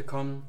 [0.00, 0.44] willkommen.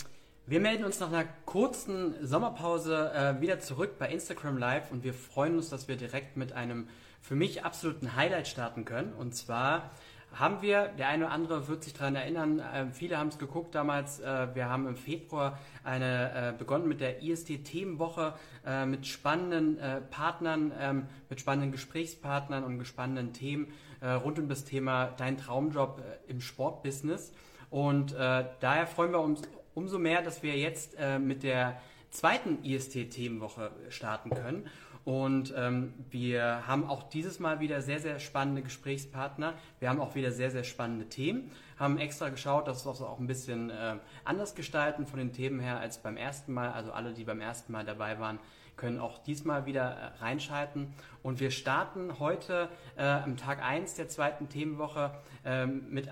[0.45, 5.13] Wir melden uns nach einer kurzen Sommerpause äh, wieder zurück bei Instagram Live und wir
[5.13, 6.87] freuen uns, dass wir direkt mit einem
[7.19, 9.11] für mich absoluten Highlight starten können.
[9.11, 9.91] Und zwar
[10.31, 13.75] haben wir, der eine oder andere wird sich daran erinnern, äh, viele haben es geguckt
[13.75, 18.33] damals, äh, wir haben im Februar eine, äh, begonnen mit der IST-Themenwoche
[18.65, 24.47] äh, mit spannenden äh, Partnern, ähm, mit spannenden Gesprächspartnern und spannenden Themen äh, rund um
[24.47, 27.33] das Thema Dein Traumjob im Sportbusiness.
[27.71, 29.41] Und daher freuen wir uns
[29.73, 31.81] umso mehr, dass wir jetzt mit der
[32.11, 34.67] zweiten IST-Themenwoche starten können.
[35.03, 39.55] Und ähm, wir haben auch dieses Mal wieder sehr, sehr spannende Gesprächspartner.
[39.79, 41.51] Wir haben auch wieder sehr, sehr spannende Themen.
[41.79, 43.95] Haben extra geschaut, dass wir es auch ein bisschen äh,
[44.25, 46.71] anders gestalten von den Themen her als beim ersten Mal.
[46.71, 48.37] Also alle, die beim ersten Mal dabei waren,
[48.77, 50.93] können auch diesmal wieder äh, reinschalten.
[51.23, 56.11] Und wir starten heute äh, am Tag 1 der zweiten Themenwoche ähm, mit, äh,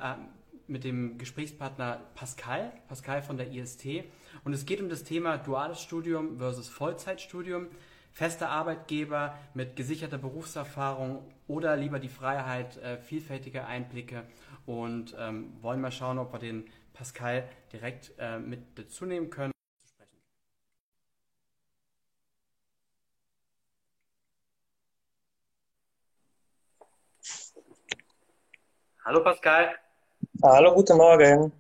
[0.70, 4.04] mit dem Gesprächspartner Pascal, Pascal von der IST.
[4.44, 7.68] Und es geht um das Thema duales Studium versus Vollzeitstudium
[8.12, 14.24] fester Arbeitgeber mit gesicherter Berufserfahrung oder lieber die Freiheit, äh, vielfältige Einblicke
[14.66, 19.54] und ähm, wollen mal schauen, ob wir den Pascal direkt äh, mit dazu nehmen können.
[29.06, 29.76] Hallo Pascal.
[30.42, 31.52] Hallo, guten Morgen.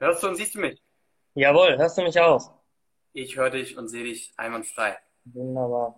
[0.00, 0.82] Hörst du und siehst du mich?
[1.34, 2.50] Jawohl, hörst du mich auch?
[3.12, 4.98] Ich höre dich und sehe dich einwandfrei.
[5.26, 5.94] Wunderbar.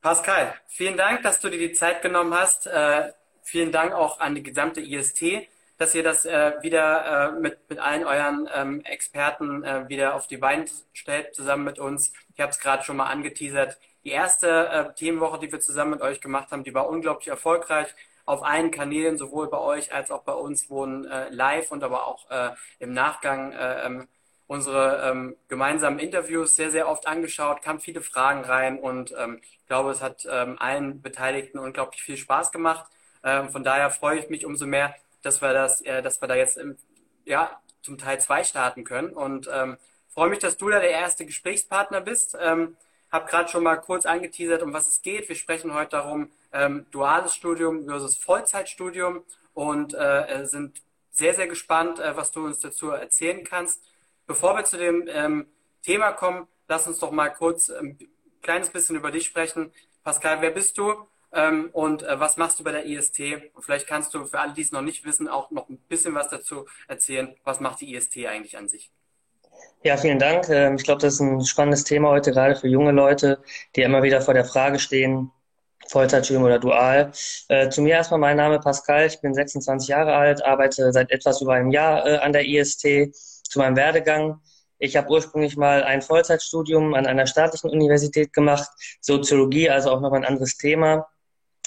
[0.00, 2.66] Pascal, vielen Dank, dass du dir die Zeit genommen hast.
[2.66, 5.46] Äh, vielen Dank auch an die gesamte IST,
[5.78, 10.26] dass ihr das äh, wieder äh, mit, mit allen euren ähm, Experten äh, wieder auf
[10.26, 12.12] die Beine stellt, zusammen mit uns.
[12.34, 13.78] Ich habe es gerade schon mal angeteasert.
[14.02, 17.94] Die erste äh, Themenwoche, die wir zusammen mit euch gemacht haben, die war unglaublich erfolgreich.
[18.24, 22.06] Auf allen Kanälen, sowohl bei euch als auch bei uns, wurden äh, live und aber
[22.06, 22.26] auch
[22.78, 24.08] im Nachgang ähm,
[24.46, 29.66] unsere ähm, gemeinsamen Interviews sehr, sehr oft angeschaut, kamen viele Fragen rein und ähm, ich
[29.66, 32.84] glaube, es hat ähm, allen Beteiligten unglaublich viel Spaß gemacht.
[33.22, 36.34] Ähm, von daher freue ich mich umso mehr, dass wir das, äh, dass wir da
[36.34, 36.76] jetzt im,
[37.24, 41.24] ja, zum Teil zwei starten können und ähm, freue mich, dass du da der erste
[41.24, 42.36] Gesprächspartner bist.
[42.40, 42.76] Ähm,
[43.14, 45.28] habe gerade schon mal kurz angeteasert, um was es geht.
[45.28, 49.22] Wir sprechen heute darum, ähm, duales Studium versus Vollzeitstudium
[49.54, 50.82] und äh, sind
[51.12, 53.80] sehr, sehr gespannt, äh, was du uns dazu erzählen kannst.
[54.26, 55.46] Bevor wir zu dem ähm,
[55.82, 57.96] Thema kommen, lass uns doch mal kurz ein
[58.42, 59.72] kleines bisschen über dich sprechen.
[60.02, 63.20] Pascal, wer bist du ähm, und äh, was machst du bei der IST?
[63.52, 66.14] Und vielleicht kannst du für alle, die es noch nicht wissen, auch noch ein bisschen
[66.16, 67.36] was dazu erzählen.
[67.44, 68.90] Was macht die IST eigentlich an sich?
[69.82, 70.48] Ja, vielen Dank.
[70.48, 73.42] Ähm, ich glaube, das ist ein spannendes Thema heute, gerade für junge Leute,
[73.76, 75.30] die immer wieder vor der Frage stehen,
[75.88, 77.12] Vollzeitstudium oder dual.
[77.48, 81.42] Äh, zu mir erstmal mein Name Pascal, ich bin 26 Jahre alt, arbeite seit etwas
[81.42, 84.40] über einem Jahr äh, an der IST zu meinem Werdegang.
[84.78, 88.68] Ich habe ursprünglich mal ein Vollzeitstudium an einer staatlichen Universität gemacht,
[89.00, 91.06] Soziologie, also auch noch ein anderes Thema.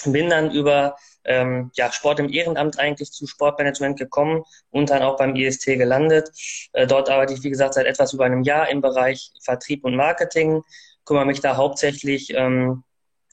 [0.04, 5.16] Bin dann über ähm, ja, Sport im Ehrenamt eigentlich zu Sportmanagement gekommen und dann auch
[5.16, 6.30] beim IST gelandet.
[6.72, 9.96] Äh, dort arbeite ich, wie gesagt, seit etwas über einem Jahr im Bereich Vertrieb und
[9.96, 10.62] Marketing,
[11.04, 12.84] kümmere mich da hauptsächlich ähm,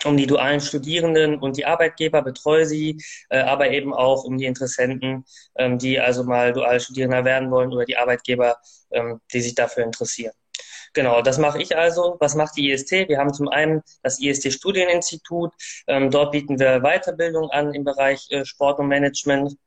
[0.03, 4.45] um die dualen Studierenden und die Arbeitgeber, betreue sie, äh, aber eben auch um die
[4.45, 8.57] Interessenten, ähm, die also mal dual Studierender werden wollen oder die Arbeitgeber,
[8.91, 10.33] ähm, die sich dafür interessieren.
[10.95, 12.15] Genau, das mache ich also.
[12.21, 13.09] Was macht die IST?
[13.09, 15.51] Wir haben zum einen das IST Studieninstitut.
[15.87, 19.57] Ähm, dort bieten wir Weiterbildung an im Bereich äh, Sport und Management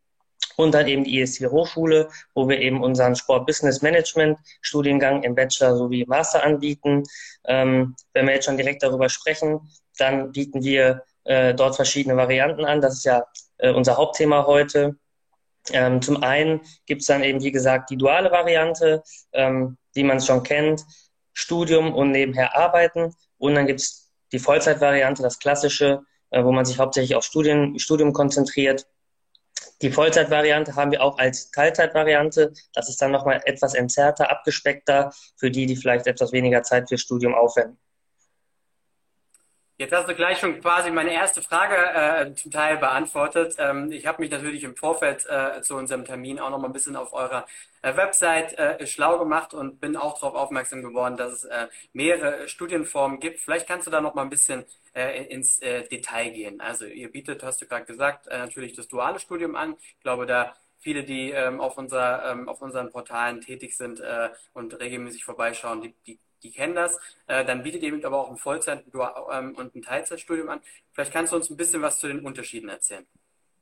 [0.57, 5.35] und dann eben die IST Hochschule, wo wir eben unseren Sport Business Management Studiengang im
[5.35, 7.05] Bachelor sowie Master anbieten.
[7.45, 9.61] Ähm, wenn wir jetzt schon direkt darüber sprechen,
[9.99, 12.81] dann bieten wir äh, dort verschiedene Varianten an.
[12.81, 13.27] Das ist ja
[13.59, 14.97] äh, unser Hauptthema heute.
[15.73, 19.03] Ähm, zum einen gibt es dann eben, wie gesagt, die duale Variante,
[19.33, 20.87] ähm, wie man schon kennt,
[21.39, 23.15] Studium und nebenher arbeiten.
[23.39, 27.79] Und dann gibt es die Vollzeitvariante, das klassische, äh, wo man sich hauptsächlich auf Studien,
[27.79, 28.89] Studium konzentriert.
[29.81, 32.53] Die Vollzeitvariante haben wir auch als Teilzeitvariante.
[32.75, 36.99] Das ist dann nochmal etwas entzerrter, abgespeckter für die, die vielleicht etwas weniger Zeit für
[36.99, 37.79] Studium aufwenden.
[39.81, 43.55] Jetzt hast du gleich schon quasi meine erste Frage äh, zum Teil beantwortet.
[43.59, 46.73] Ähm, ich habe mich natürlich im Vorfeld äh, zu unserem Termin auch noch mal ein
[46.73, 47.47] bisschen auf eurer
[47.83, 52.49] äh, Website äh, schlau gemacht und bin auch darauf aufmerksam geworden, dass es äh, mehrere
[52.49, 53.39] Studienformen gibt.
[53.39, 54.65] Vielleicht kannst du da noch mal ein bisschen
[54.95, 56.61] äh, ins Detail gehen.
[56.61, 59.77] Also ihr bietet, hast du gerade gesagt, natürlich das duale Studium an.
[59.79, 64.03] Ich glaube, da viele, die ähm, auf, unser, ähm, auf unseren Portalen tätig sind
[64.55, 66.99] und regelmäßig vorbeischauen, die, die die kennen das.
[67.27, 68.85] Äh, dann bietet ihr aber auch ein Vollzeit-
[69.33, 70.61] ähm, und ein Teilzeitstudium an.
[70.93, 73.07] Vielleicht kannst du uns ein bisschen was zu den Unterschieden erzählen.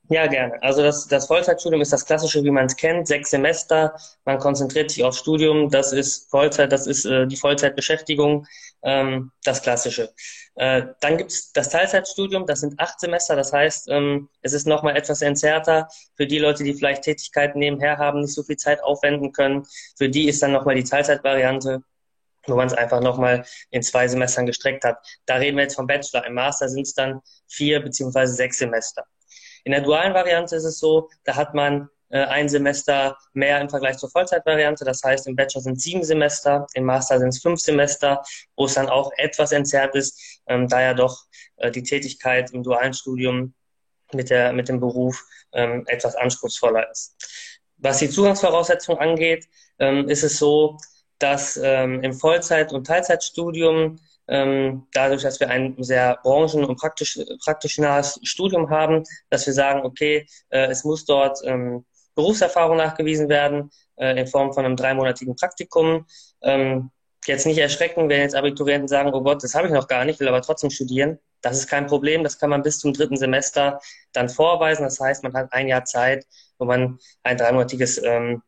[0.08, 0.62] Ja, gerne.
[0.62, 3.96] Also das, das Vollzeitstudium ist das Klassische, wie man es kennt, sechs Semester.
[4.24, 5.68] Man konzentriert sich aufs Studium.
[5.68, 8.46] Das ist Vollzeit, das ist äh, die Vollzeitbeschäftigung,
[8.82, 10.12] ähm, das Klassische.
[10.54, 13.34] Äh, dann gibt's das Teilzeitstudium, das sind acht Semester.
[13.34, 17.98] Das heißt, ähm, es ist nochmal etwas entzerrter für die Leute, die vielleicht Tätigkeiten nebenher
[17.98, 19.66] haben, nicht so viel Zeit aufwenden können.
[19.96, 21.82] Für die ist dann nochmal die Teilzeitvariante
[22.46, 24.98] wo man es einfach nochmal in zwei Semestern gestreckt hat.
[25.26, 26.26] Da reden wir jetzt vom Bachelor.
[26.26, 29.04] Im Master sind es dann vier beziehungsweise sechs Semester.
[29.64, 33.68] In der dualen Variante ist es so, da hat man äh, ein Semester mehr im
[33.68, 34.84] Vergleich zur Vollzeitvariante.
[34.84, 38.22] Das heißt, im Bachelor sind sieben Semester, im Master sind es fünf Semester,
[38.56, 41.24] wo es dann auch etwas entzerrt ist, ähm, da ja doch
[41.56, 43.54] äh, die Tätigkeit im dualen Studium
[44.12, 47.16] mit, der, mit dem Beruf ähm, etwas anspruchsvoller ist.
[47.78, 49.46] Was die Zugangsvoraussetzungen angeht,
[49.78, 50.78] ähm, ist es so,
[51.18, 53.98] dass ähm, im Vollzeit- und Teilzeitstudium
[54.28, 59.52] ähm, dadurch, dass wir ein sehr branchen- und praktisch, praktisch nahes Studium haben, dass wir
[59.52, 61.84] sagen, okay, äh, es muss dort ähm,
[62.14, 66.06] Berufserfahrung nachgewiesen werden äh, in Form von einem dreimonatigen Praktikum.
[66.42, 66.90] Ähm,
[67.26, 70.20] jetzt nicht erschrecken, wenn jetzt Abiturienten sagen, oh Gott, das habe ich noch gar nicht,
[70.20, 71.18] will aber trotzdem studieren.
[71.42, 73.80] Das ist kein Problem, das kann man bis zum dritten Semester
[74.12, 74.84] dann vorweisen.
[74.84, 76.26] Das heißt, man hat ein Jahr Zeit,
[76.58, 78.42] wo man ein dreimonatiges ähm,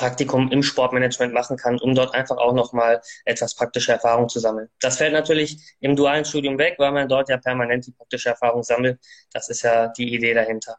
[0.00, 4.70] Praktikum im Sportmanagement machen kann, um dort einfach auch nochmal etwas praktische Erfahrung zu sammeln.
[4.80, 8.62] Das fällt natürlich im dualen Studium weg, weil man dort ja permanent die praktische Erfahrung
[8.62, 8.98] sammelt.
[9.34, 10.78] Das ist ja die Idee dahinter.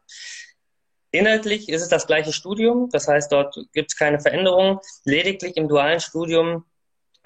[1.12, 4.80] Inhaltlich ist es das gleiche Studium, das heißt, dort gibt es keine Veränderungen.
[5.04, 6.64] Lediglich im dualen Studium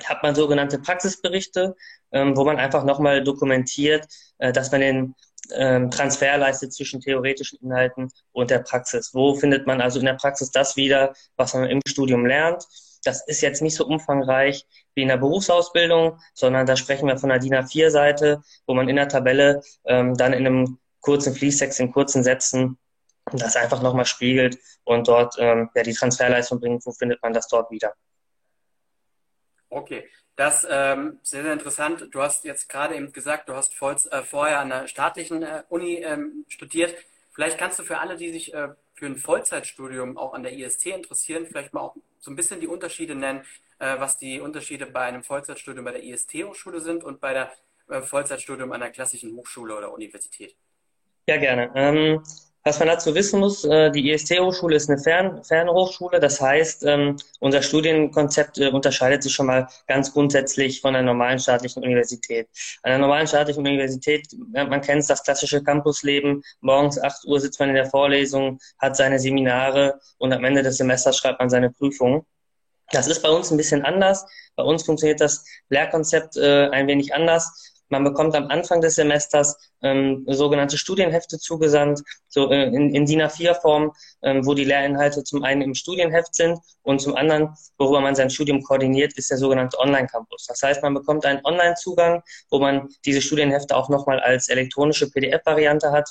[0.04, 1.76] hat man sogenannte Praxisberichte,
[2.12, 4.06] ähm, wo man einfach nochmal dokumentiert,
[4.37, 5.14] äh, dass man den
[5.54, 9.14] ähm, Transfer leistet zwischen theoretischen Inhalten und der Praxis.
[9.14, 12.64] Wo findet man also in der Praxis das wieder, was man im Studium lernt?
[13.04, 17.31] Das ist jetzt nicht so umfangreich wie in der Berufsausbildung, sondern da sprechen wir von
[17.31, 21.92] einer DIN A4-Seite, wo man in der Tabelle ähm, dann in einem kurzen Fließtext, in
[21.92, 22.78] kurzen Sätzen
[23.32, 26.87] das einfach nochmal spiegelt und dort ähm, ja, die Transferleistung bringt.
[26.87, 27.92] Wo findet man das dort wieder?
[29.69, 32.09] Okay, das ähm, sehr, sehr interessant.
[32.11, 35.62] Du hast jetzt gerade eben gesagt, du hast voll, äh, vorher an der staatlichen äh,
[35.69, 36.94] Uni ähm, studiert.
[37.33, 40.87] Vielleicht kannst du für alle, die sich äh, für ein Vollzeitstudium auch an der IST
[40.87, 43.43] interessieren, vielleicht mal auch so ein bisschen die Unterschiede nennen,
[43.79, 47.53] äh, was die Unterschiede bei einem Vollzeitstudium bei der IST-Hochschule sind und bei der
[47.88, 50.55] äh, Vollzeitstudium an der klassischen Hochschule oder Universität.
[51.27, 51.71] Ja, gerne.
[51.75, 52.23] Ähm,
[52.66, 56.18] was man dazu wissen muss, äh, die IST-Hochschule ist eine Fern Fernhochschule.
[56.18, 61.38] Das heißt, ähm, unser Studienkonzept äh, unterscheidet sich schon mal ganz grundsätzlich von einer normalen
[61.38, 62.48] staatlichen Universität.
[62.82, 66.42] An einer normalen staatlichen Universität, man kennt das klassische Campusleben.
[66.60, 70.78] Morgens 8 Uhr sitzt man in der Vorlesung, hat seine Seminare und am Ende des
[70.78, 72.22] Semesters schreibt man seine Prüfungen.
[72.90, 74.26] Das ist bei uns ein bisschen anders.
[74.56, 77.75] Bei uns funktioniert das Lehrkonzept äh, ein wenig anders.
[77.88, 83.23] Man bekommt am Anfang des Semesters ähm, sogenannte Studienhefte zugesandt, so äh, in, in DIN
[83.23, 83.93] A4-Form,
[84.23, 88.31] ähm, wo die Lehrinhalte zum einen im Studienheft sind und zum anderen, worüber man sein
[88.31, 90.47] Studium koordiniert, ist der sogenannte Online-Campus.
[90.47, 95.93] Das heißt, man bekommt einen Online-Zugang, wo man diese Studienhefte auch nochmal als elektronische PDF-Variante
[95.93, 96.11] hat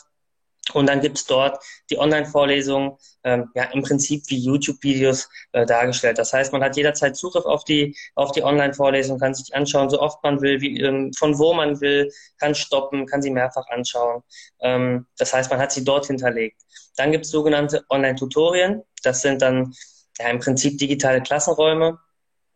[0.73, 6.17] und dann gibt's dort die Online-Vorlesungen, ähm, ja, im Prinzip wie YouTube-Videos äh, dargestellt.
[6.17, 9.99] Das heißt, man hat jederzeit Zugriff auf die, auf die Online-Vorlesung, kann sich anschauen, so
[9.99, 14.23] oft man will, wie, ähm, von wo man will, kann stoppen, kann sie mehrfach anschauen.
[14.59, 16.61] Ähm, das heißt, man hat sie dort hinterlegt.
[16.97, 18.83] Dann gibt's sogenannte Online-Tutorien.
[19.03, 19.73] Das sind dann
[20.19, 21.99] ja, im Prinzip digitale Klassenräume,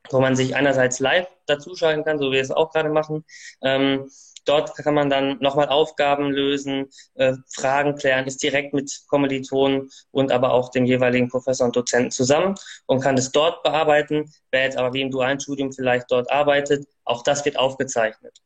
[0.10, 3.26] wo man sich einerseits live dazuschalten kann, so wie wir es auch gerade machen.
[3.62, 4.10] Ähm,
[4.46, 10.32] Dort kann man dann nochmal Aufgaben lösen, äh, Fragen klären, ist direkt mit Kommilitonen und
[10.32, 12.56] aber auch dem jeweiligen Professor und Dozenten zusammen
[12.86, 14.32] und kann es dort bearbeiten.
[14.52, 18.40] Wer jetzt aber wie im dualen Studium vielleicht dort arbeitet, auch das wird aufgezeichnet.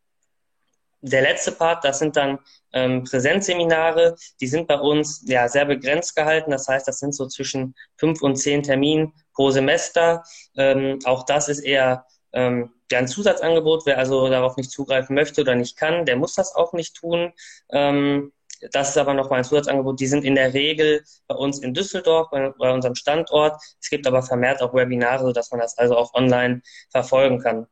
[1.05, 2.39] Der letzte Part, das sind dann
[2.71, 6.51] ähm, Präsenzseminare, die sind bei uns ja sehr begrenzt gehalten.
[6.51, 10.23] Das heißt, das sind so zwischen fünf und zehn Terminen pro Semester.
[10.55, 15.42] Ähm, auch das ist eher ähm, ja, ein Zusatzangebot, wer also darauf nicht zugreifen möchte
[15.42, 17.34] oder nicht kann, der muss das auch nicht tun.
[17.72, 18.32] Ähm,
[18.72, 20.00] das ist aber nochmal ein Zusatzangebot.
[20.00, 23.62] Die sind in der Regel bei uns in Düsseldorf, bei, bei, unserem Standort.
[23.82, 26.62] Es gibt aber vermehrt auch Webinare, sodass man das also auch online
[26.92, 27.68] verfolgen kann.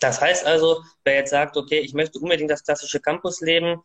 [0.00, 3.82] Das heißt also, wer jetzt sagt, okay, ich möchte unbedingt das klassische Campusleben,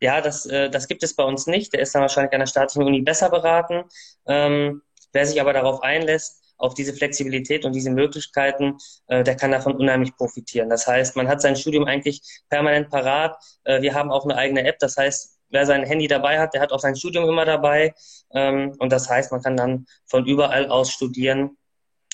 [0.00, 1.72] ja, das, äh, das gibt es bei uns nicht.
[1.72, 3.84] Der ist dann wahrscheinlich an der staatlichen Uni besser beraten.
[4.26, 9.52] Ähm, wer sich aber darauf einlässt, auf diese Flexibilität und diese Möglichkeiten, äh, der kann
[9.52, 10.68] davon unheimlich profitieren.
[10.68, 13.36] Das heißt, man hat sein Studium eigentlich permanent parat.
[13.64, 16.60] Äh, wir haben auch eine eigene App, das heißt, wer sein Handy dabei hat, der
[16.60, 17.94] hat auch sein Studium immer dabei.
[18.32, 21.56] Ähm, und das heißt, man kann dann von überall aus studieren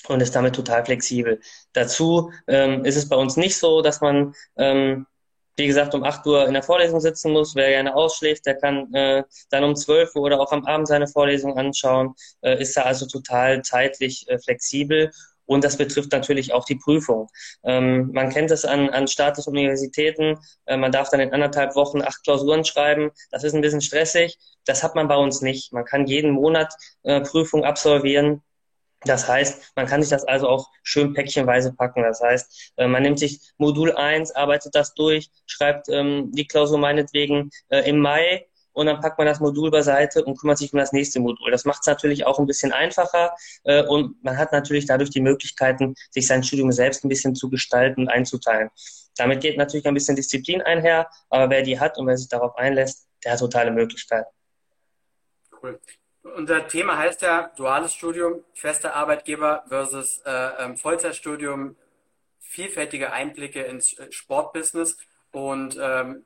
[0.07, 1.41] und ist damit total flexibel.
[1.73, 5.07] Dazu ähm, ist es bei uns nicht so, dass man ähm,
[5.57, 7.55] wie gesagt, um 8 Uhr in der Vorlesung sitzen muss.
[7.55, 11.07] Wer gerne ausschläft, der kann äh, dann um 12 Uhr oder auch am Abend seine
[11.07, 15.11] Vorlesung anschauen, äh, ist da also total zeitlich äh, flexibel.
[15.45, 17.29] Und das betrifft natürlich auch die Prüfung.
[17.63, 20.39] Ähm, man kennt es an, an staatlichen Universitäten.
[20.65, 23.11] Äh, man darf dann in anderthalb Wochen acht Klausuren schreiben.
[23.31, 24.37] Das ist ein bisschen stressig.
[24.65, 25.71] Das hat man bei uns nicht.
[25.71, 28.41] Man kann jeden Monat äh, Prüfung absolvieren.
[29.05, 32.03] Das heißt, man kann sich das also auch schön päckchenweise packen.
[32.03, 36.77] Das heißt, äh, man nimmt sich Modul 1, arbeitet das durch, schreibt ähm, die Klausur
[36.77, 40.79] meinetwegen äh, im Mai und dann packt man das Modul beiseite und kümmert sich um
[40.79, 41.49] das nächste Modul.
[41.51, 43.33] Das macht es natürlich auch ein bisschen einfacher
[43.63, 47.49] äh, und man hat natürlich dadurch die Möglichkeiten, sich sein Studium selbst ein bisschen zu
[47.49, 48.69] gestalten und einzuteilen.
[49.17, 52.57] Damit geht natürlich ein bisschen Disziplin einher, aber wer die hat und wer sich darauf
[52.57, 54.29] einlässt, der hat totale Möglichkeiten.
[55.61, 55.79] Cool.
[56.35, 61.75] Unser Thema heißt ja duales Studium, fester Arbeitgeber versus äh, ähm, Vollzeitstudium,
[62.39, 64.97] vielfältige Einblicke ins äh, Sportbusiness.
[65.31, 66.25] Und ähm,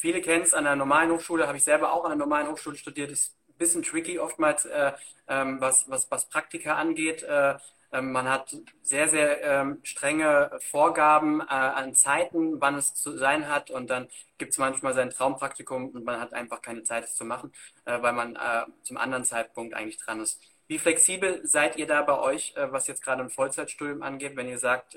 [0.00, 2.74] Viele kennen es an der normalen Hochschule, habe ich selber auch an der normalen Hochschule
[2.74, 4.92] studiert, ist ein bisschen tricky oftmals, äh,
[5.28, 7.22] ähm, was, was, was Praktika angeht.
[7.22, 7.56] Äh,
[7.92, 13.70] man hat sehr, sehr ähm, strenge Vorgaben äh, an Zeiten, wann es zu sein hat
[13.70, 17.24] und dann gibt es manchmal sein Traumpraktikum und man hat einfach keine Zeit, es zu
[17.24, 17.52] machen,
[17.84, 20.40] äh, weil man äh, zum anderen Zeitpunkt eigentlich dran ist.
[20.68, 24.60] Wie flexibel seid ihr da bei euch, was jetzt gerade ein Vollzeitstudium angeht, wenn ihr
[24.60, 24.96] sagt,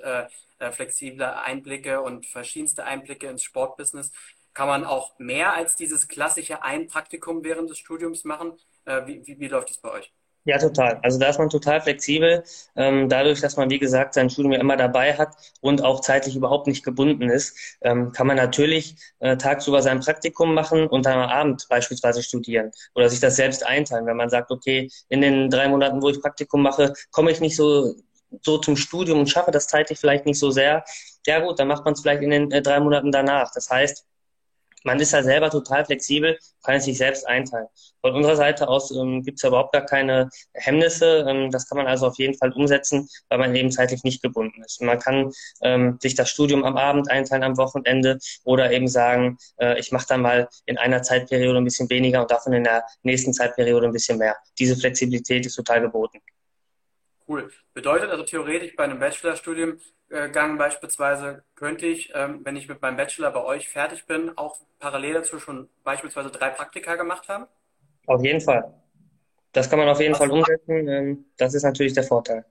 [0.71, 4.11] flexible Einblicke und verschiedenste Einblicke ins Sportbusiness?
[4.53, 8.59] Kann man auch mehr als dieses klassische ein Praktikum während des Studiums machen?
[8.85, 10.13] Äh, wie, wie, wie läuft es bei euch?
[10.45, 10.99] Ja, total.
[11.03, 12.43] Also da ist man total flexibel,
[12.75, 16.35] ähm, dadurch, dass man, wie gesagt, sein Studium ja immer dabei hat und auch zeitlich
[16.35, 21.17] überhaupt nicht gebunden ist, ähm, kann man natürlich äh, tagsüber sein Praktikum machen und dann
[21.17, 24.05] am Abend beispielsweise studieren oder sich das selbst einteilen.
[24.05, 27.55] Wenn man sagt, okay, in den drei Monaten, wo ich Praktikum mache, komme ich nicht
[27.55, 27.95] so
[28.41, 30.83] so zum Studium und schaffe das zeitlich vielleicht nicht so sehr.
[31.27, 33.51] Ja gut, dann macht man es vielleicht in den äh, drei Monaten danach.
[33.53, 34.05] Das heißt,
[34.83, 37.67] man ist ja selber total flexibel, kann es sich selbst einteilen.
[38.01, 41.25] Von unserer Seite aus ähm, gibt es ja überhaupt gar keine Hemmnisse.
[41.27, 44.61] Ähm, das kann man also auf jeden Fall umsetzen, weil man eben zeitlich nicht gebunden
[44.63, 44.81] ist.
[44.81, 49.79] man kann ähm, sich das Studium am Abend einteilen, am Wochenende oder eben sagen, äh,
[49.79, 53.33] ich mache dann mal in einer Zeitperiode ein bisschen weniger und davon in der nächsten
[53.33, 54.35] Zeitperiode ein bisschen mehr.
[54.59, 56.19] Diese Flexibilität ist total geboten.
[57.33, 57.51] Cool.
[57.73, 59.79] Bedeutet also theoretisch bei einem Bachelorstudium
[60.31, 64.57] Gang beispielsweise könnte ich, ähm, wenn ich mit meinem Bachelor bei euch fertig bin, auch
[64.77, 67.47] parallel dazu schon beispielsweise drei Praktika gemacht haben?
[68.05, 68.75] Auf jeden Fall.
[69.53, 70.13] Das kann man auf jeden?
[70.13, 70.87] Fall umsetzen.
[70.87, 72.45] Ähm, das ist natürlich der Vorteil.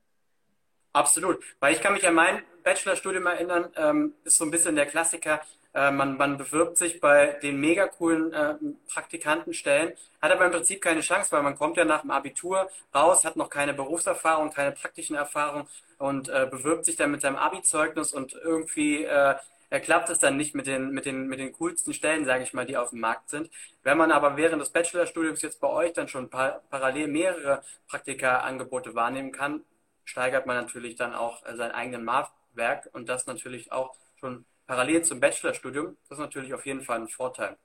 [0.92, 1.38] Absolut.
[1.60, 5.40] Weil ich kann mich an mein Bachelorstudium erinnern, ähm, ist so ein bisschen der Klassiker,
[5.74, 8.54] äh, man, man bewirbt sich bei den mega coolen äh,
[8.92, 13.24] Praktikantenstellen, hat aber im Prinzip keine Chance, weil man kommt ja nach dem Abitur raus,
[13.24, 15.66] hat noch keine Berufserfahrung, keine praktischen Erfahrungen
[15.98, 19.36] und äh, bewirbt sich dann mit seinem Abi-Zeugnis und irgendwie äh,
[19.80, 22.66] klappt es dann nicht mit den, mit den, mit den coolsten Stellen, sage ich mal,
[22.66, 23.48] die auf dem Markt sind.
[23.82, 28.94] Wenn man aber während des Bachelorstudiums jetzt bei euch dann schon par parallel mehrere Praktika-Angebote
[28.94, 29.64] wahrnehmen kann,
[30.04, 32.04] steigert man natürlich dann auch äh, seinen eigenen
[32.52, 35.96] Marktwerk und das natürlich auch schon parallel zum Bachelorstudium.
[36.08, 37.56] Das ist natürlich auf jeden Fall ein Vorteil.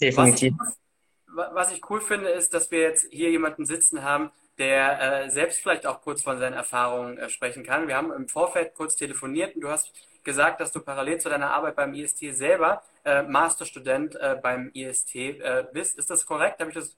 [0.00, 0.54] Definitiv.
[0.58, 5.24] Was ich, was ich cool finde, ist, dass wir jetzt hier jemanden sitzen haben, der
[5.24, 7.88] äh, selbst vielleicht auch kurz von seinen Erfahrungen äh, sprechen kann.
[7.88, 9.92] Wir haben im Vorfeld kurz telefoniert und du hast
[10.24, 15.14] gesagt, dass du parallel zu deiner Arbeit beim IST selber äh, Masterstudent äh, beim IST
[15.14, 15.98] äh, bist.
[15.98, 16.58] Ist das korrekt?
[16.60, 16.96] Habe ich das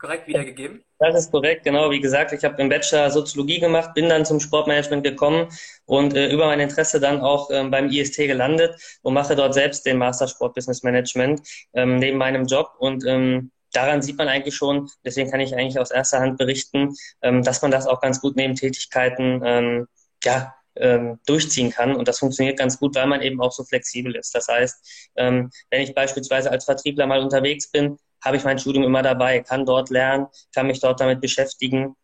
[0.00, 0.82] korrekt wiedergegeben?
[0.98, 1.90] Das ist korrekt, genau.
[1.90, 5.48] Wie gesagt, ich habe im Bachelor Soziologie gemacht, bin dann zum Sportmanagement gekommen
[5.84, 9.86] und äh, über mein Interesse dann auch ähm, beim IST gelandet und mache dort selbst
[9.86, 11.42] den Master Sport Business Management
[11.74, 15.78] ähm, neben meinem Job und ähm, daran sieht man eigentlich schon, deswegen kann ich eigentlich
[15.78, 19.86] aus erster Hand berichten, ähm, dass man das auch ganz gut neben Tätigkeiten ähm,
[20.24, 21.94] ja, ähm, durchziehen kann.
[21.94, 24.34] Und das funktioniert ganz gut, weil man eben auch so flexibel ist.
[24.34, 29.02] Das heißt, wenn ich beispielsweise als Vertriebler mal unterwegs bin, habe ich mein Studium immer
[29.02, 31.96] dabei, kann dort lernen, kann mich dort damit beschäftigen,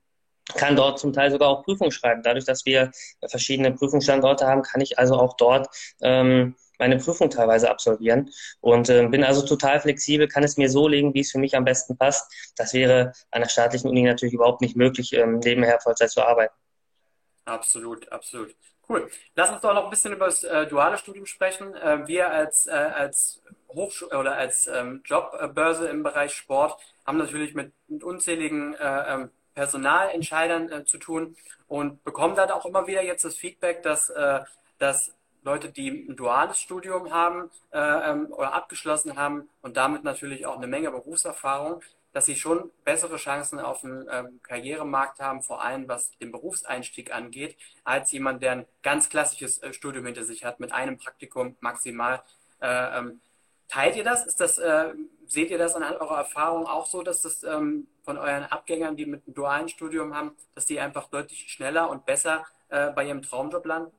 [0.54, 2.22] kann dort zum Teil sogar auch Prüfungen schreiben.
[2.22, 2.90] Dadurch, dass wir
[3.28, 5.68] verschiedene Prüfungsstandorte haben, kann ich also auch dort
[6.02, 8.30] ähm, meine Prüfung teilweise absolvieren
[8.60, 11.56] und äh, bin also total flexibel, kann es mir so legen, wie es für mich
[11.56, 12.30] am besten passt.
[12.56, 16.54] Das wäre an der staatlichen Uni natürlich überhaupt nicht möglich, ähm, nebenher Vollzeit zu arbeiten.
[17.44, 18.54] Absolut, absolut.
[18.88, 19.10] Cool.
[19.34, 21.74] Lass uns doch noch ein bisschen über das äh, duale Studium sprechen.
[21.74, 27.54] Äh, wir als, äh, als Hochschule oder als ähm, Jobbörse im Bereich Sport haben natürlich
[27.54, 33.02] mit, mit unzähligen äh, ähm, Personalentscheidern äh, zu tun und bekommen dann auch immer wieder
[33.02, 34.40] jetzt das Feedback, dass, äh,
[34.78, 40.56] dass Leute, die ein duales Studium haben ähm, oder abgeschlossen haben und damit natürlich auch
[40.56, 41.82] eine Menge Berufserfahrung,
[42.16, 47.14] dass sie schon bessere Chancen auf dem ähm, Karrieremarkt haben, vor allem was den Berufseinstieg
[47.14, 51.56] angeht, als jemand, der ein ganz klassisches äh, Studium hinter sich hat, mit einem Praktikum
[51.60, 52.22] maximal.
[52.62, 53.20] Äh, ähm,
[53.68, 54.24] teilt ihr das?
[54.24, 54.94] Ist das äh,
[55.26, 59.04] seht ihr das anhand eurer Erfahrung auch so, dass das ähm, von euren Abgängern, die
[59.04, 63.20] mit einem dualen Studium haben, dass die einfach deutlich schneller und besser äh, bei ihrem
[63.20, 63.92] Traumjob landen?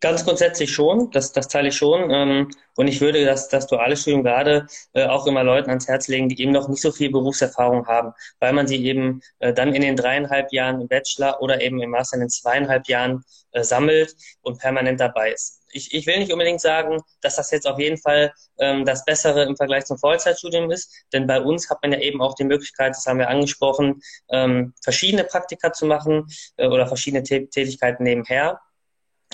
[0.00, 2.10] Ganz grundsätzlich schon, das, das teile ich schon.
[2.10, 6.08] Ähm, und ich würde das, das duale Studium gerade äh, auch immer Leuten ans Herz
[6.08, 9.74] legen, die eben noch nicht so viel Berufserfahrung haben, weil man sie eben äh, dann
[9.74, 13.64] in den dreieinhalb Jahren im Bachelor oder eben im Master in den zweieinhalb Jahren äh,
[13.64, 17.78] sammelt und permanent dabei ist ich, ich will nicht unbedingt sagen, dass das jetzt auf
[17.78, 21.92] jeden Fall ähm, das Bessere im Vergleich zum Vollzeitstudium ist, denn bei uns hat man
[21.92, 24.00] ja eben auch die Möglichkeit, das haben wir angesprochen,
[24.30, 26.26] ähm, verschiedene Praktika zu machen
[26.56, 28.60] äh, oder verschiedene Tätigkeiten nebenher.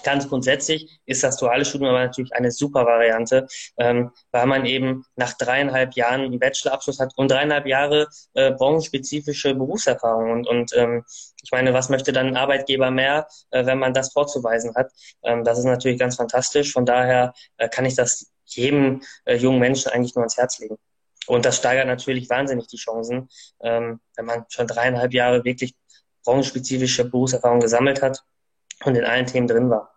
[0.03, 3.47] Ganz grundsätzlich ist das duale Studium aber natürlich eine super Variante,
[3.79, 9.55] ähm, weil man eben nach dreieinhalb Jahren einen Bachelorabschluss hat und dreieinhalb Jahre äh, branchenspezifische
[9.55, 10.31] Berufserfahrung.
[10.31, 11.05] Und, und ähm,
[11.43, 14.91] ich meine, was möchte dann ein Arbeitgeber mehr, äh, wenn man das vorzuweisen hat?
[15.23, 16.73] Ähm, das ist natürlich ganz fantastisch.
[16.73, 20.79] Von daher äh, kann ich das jedem äh, jungen Menschen eigentlich nur ans Herz legen.
[21.27, 23.29] Und das steigert natürlich wahnsinnig die Chancen,
[23.61, 25.75] ähm, wenn man schon dreieinhalb Jahre wirklich
[26.25, 28.23] branchenspezifische Berufserfahrung gesammelt hat
[28.85, 29.95] und in allen Themen drin war.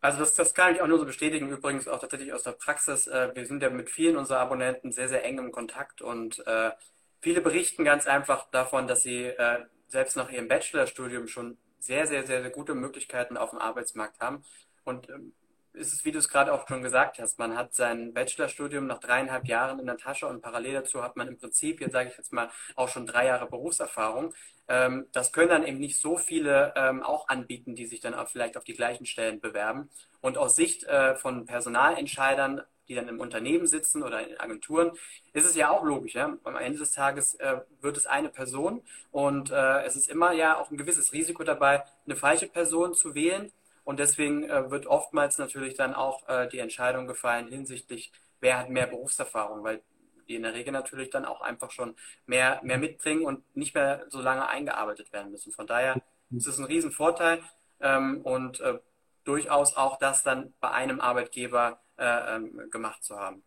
[0.00, 3.06] Also das, das kann ich auch nur so bestätigen, übrigens auch tatsächlich aus der Praxis.
[3.06, 6.72] Äh, wir sind ja mit vielen unserer Abonnenten sehr, sehr eng im Kontakt und äh,
[7.20, 12.26] viele berichten ganz einfach davon, dass sie äh, selbst nach ihrem Bachelorstudium schon sehr, sehr,
[12.26, 14.44] sehr, sehr gute Möglichkeiten auf dem Arbeitsmarkt haben.
[14.84, 15.32] Und ähm,
[15.74, 18.98] ist es, wie du es gerade auch schon gesagt hast, man hat sein Bachelorstudium nach
[18.98, 22.16] dreieinhalb Jahren in der Tasche und parallel dazu hat man im Prinzip, jetzt sage ich
[22.16, 24.32] jetzt mal, auch schon drei Jahre Berufserfahrung.
[24.68, 28.28] Ähm, das können dann eben nicht so viele ähm, auch anbieten, die sich dann auch
[28.28, 29.90] vielleicht auf die gleichen Stellen bewerben.
[30.20, 34.92] Und aus Sicht äh, von Personalentscheidern, die dann im Unternehmen sitzen oder in Agenturen,
[35.32, 36.14] ist es ja auch logisch.
[36.14, 36.36] Ja?
[36.44, 40.56] Am Ende des Tages äh, wird es eine Person und äh, es ist immer ja
[40.56, 43.52] auch ein gewisses Risiko dabei, eine falsche Person zu wählen
[43.84, 48.70] und deswegen äh, wird oftmals natürlich dann auch äh, die Entscheidung gefallen hinsichtlich, wer hat
[48.70, 49.82] mehr Berufserfahrung, weil
[50.28, 51.94] die in der Regel natürlich dann auch einfach schon
[52.26, 55.52] mehr, mehr mitbringen und nicht mehr so lange eingearbeitet werden müssen.
[55.52, 56.00] Von daher
[56.30, 57.42] ist es ein Riesenvorteil
[57.80, 58.78] ähm, und äh,
[59.24, 63.44] durchaus auch das dann bei einem Arbeitgeber äh, ähm, gemacht zu haben.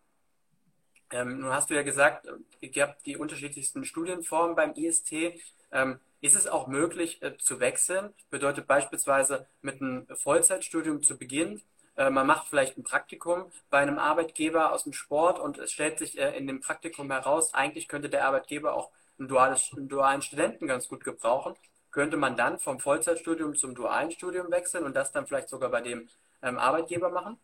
[1.10, 2.28] Ähm, nun hast du ja gesagt,
[2.60, 5.12] ihr habt die unterschiedlichsten Studienformen beim IST.
[5.72, 8.12] Ähm, ist es auch möglich äh, zu wechseln?
[8.30, 11.62] Bedeutet beispielsweise mit einem Vollzeitstudium zu Beginn,
[11.98, 15.98] äh, man macht vielleicht ein Praktikum bei einem Arbeitgeber aus dem Sport und es stellt
[15.98, 20.22] sich äh, in dem Praktikum heraus, eigentlich könnte der Arbeitgeber auch ein duales, einen dualen
[20.22, 21.56] Studenten ganz gut gebrauchen.
[21.90, 25.80] Könnte man dann vom Vollzeitstudium zum dualen Studium wechseln und das dann vielleicht sogar bei
[25.80, 26.08] dem
[26.42, 27.36] ähm, Arbeitgeber machen?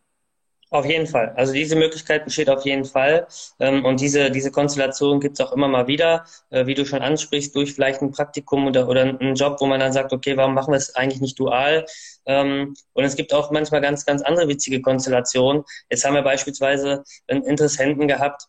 [0.75, 1.33] Auf jeden Fall.
[1.37, 3.29] Also diese Möglichkeit besteht auf jeden Fall.
[3.61, 7.01] Ähm, und diese, diese Konstellation gibt es auch immer mal wieder, äh, wie du schon
[7.01, 10.53] ansprichst, durch vielleicht ein Praktikum oder, oder einen Job, wo man dann sagt, okay, warum
[10.53, 11.87] machen wir es eigentlich nicht dual?
[12.27, 15.63] Ähm, und es gibt auch manchmal ganz, ganz andere witzige Konstellationen.
[15.91, 18.49] Jetzt haben wir beispielsweise einen Interessenten gehabt,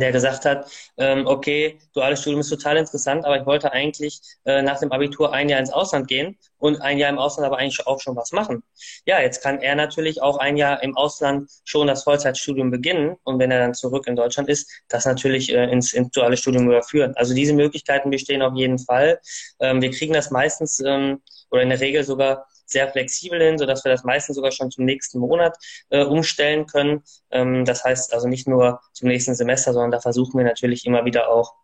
[0.00, 4.62] der gesagt hat, ähm, okay, duales Studium ist total interessant, aber ich wollte eigentlich äh,
[4.62, 7.86] nach dem Abitur ein Jahr ins Ausland gehen und ein Jahr im Ausland aber eigentlich
[7.86, 8.62] auch schon was machen.
[9.06, 13.38] Ja, jetzt kann er natürlich auch ein Jahr im Ausland schon das Vollzeitstudium beginnen und
[13.38, 17.14] wenn er dann zurück in Deutschland ist, das natürlich äh, ins, ins duale Studium überführen.
[17.16, 19.20] Also diese Möglichkeiten bestehen auf jeden Fall.
[19.60, 23.84] Ähm, wir kriegen das meistens ähm, oder in der Regel sogar sehr flexibel hin, sodass
[23.84, 25.56] wir das meistens sogar schon zum nächsten Monat
[25.90, 27.02] äh, umstellen können.
[27.30, 31.04] Ähm, das heißt also nicht nur zum nächsten Semester, sondern da versuchen wir natürlich immer
[31.04, 31.54] wieder auch,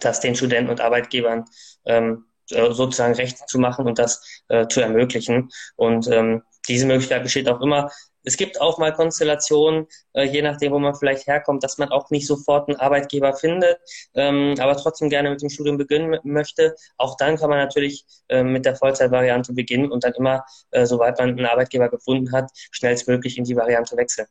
[0.00, 1.46] das den Studenten und Arbeitgebern
[1.86, 5.50] ähm, äh, sozusagen recht zu machen und das äh, zu ermöglichen.
[5.76, 7.90] Und ähm, diese Möglichkeit besteht auch immer.
[8.24, 12.10] Es gibt auch mal Konstellationen, äh, je nachdem, wo man vielleicht herkommt, dass man auch
[12.10, 13.78] nicht sofort einen Arbeitgeber findet,
[14.14, 16.74] ähm, aber trotzdem gerne mit dem Studium beginnen möchte.
[16.96, 21.18] Auch dann kann man natürlich äh, mit der Vollzeitvariante beginnen und dann immer, äh, sobald
[21.18, 24.26] man einen Arbeitgeber gefunden hat, schnellstmöglich in die Variante wechseln.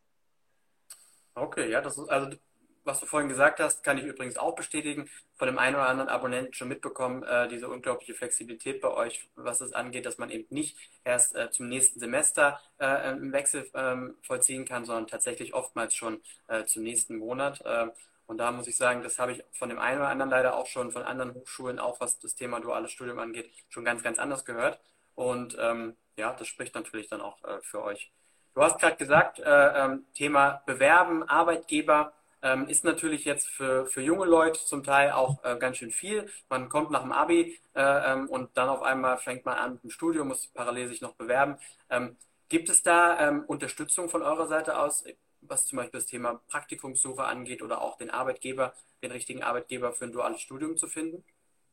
[1.35, 2.35] Okay, ja, das ist also
[2.87, 5.09] was du vorhin gesagt hast, kann ich übrigens auch bestätigen.
[5.35, 9.61] Von dem einen oder anderen Abonnenten schon mitbekommen, äh, diese unglaubliche Flexibilität bei euch, was
[9.61, 14.15] es angeht, dass man eben nicht erst äh, zum nächsten Semester äh, einen Wechsel ähm,
[14.23, 17.61] vollziehen kann, sondern tatsächlich oftmals schon äh, zum nächsten Monat.
[17.65, 17.91] Ähm,
[18.25, 20.67] und da muss ich sagen, das habe ich von dem einen oder anderen leider auch
[20.67, 24.43] schon von anderen Hochschulen, auch was das Thema duales Studium angeht, schon ganz, ganz anders
[24.45, 24.79] gehört.
[25.15, 28.11] Und ähm, ja, das spricht natürlich dann auch äh, für euch.
[28.53, 32.13] Du hast gerade gesagt, äh, ähm, Thema Bewerben, Arbeitgeber.
[32.47, 36.27] Ähm, ist natürlich jetzt für, für junge Leute zum Teil auch äh, ganz schön viel.
[36.49, 39.83] Man kommt nach dem Abi äh, ähm, und dann auf einmal fängt man an mit
[39.83, 41.57] dem Studium, muss parallel sich noch bewerben.
[41.89, 42.15] Ähm,
[42.49, 45.03] gibt es da ähm, Unterstützung von eurer Seite aus,
[45.41, 50.05] was zum Beispiel das Thema Praktikumssuche angeht oder auch den Arbeitgeber, den richtigen Arbeitgeber für
[50.05, 51.23] ein duales Studium zu finden?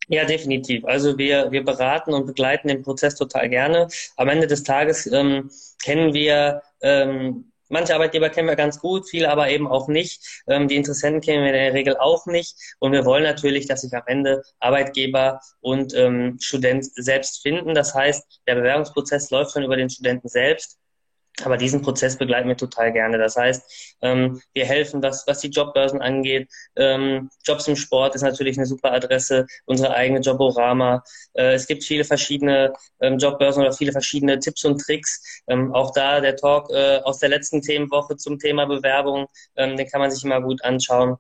[0.09, 0.85] Ja, definitiv.
[0.85, 3.89] Also wir, wir beraten und begleiten den Prozess total gerne.
[4.17, 5.51] Am Ende des Tages ähm,
[5.83, 10.43] kennen wir ähm, manche Arbeitgeber kennen wir ganz gut, viele aber eben auch nicht.
[10.47, 12.57] Ähm, die Interessenten kennen wir in der Regel auch nicht.
[12.79, 17.75] Und wir wollen natürlich, dass sich am Ende Arbeitgeber und ähm, Student selbst finden.
[17.75, 20.79] Das heißt, der Bewerbungsprozess läuft schon über den Studenten selbst.
[21.42, 23.18] Aber diesen Prozess begleiten wir total gerne.
[23.18, 26.49] Das heißt, ähm, wir helfen, was, was die Jobbörsen angeht.
[26.77, 31.03] Ähm, Jobs im Sport ist natürlich eine super Adresse, unsere eigene Joborama.
[31.33, 35.42] Äh, es gibt viele verschiedene ähm, Jobbörsen oder viele verschiedene Tipps und Tricks.
[35.49, 39.88] Ähm, auch da der Talk äh, aus der letzten Themenwoche zum Thema Bewerbung, ähm, den
[39.88, 41.16] kann man sich immer gut anschauen.